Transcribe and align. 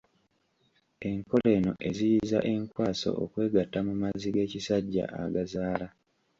Enkola 1.09 1.47
eno 1.57 1.73
eziyiza 1.89 2.39
enkwaso 2.53 3.09
okwegatta 3.23 3.79
mu 3.87 3.93
mazzi 4.01 4.27
g’ekisajja 4.35 5.05
agazaala. 5.23 5.87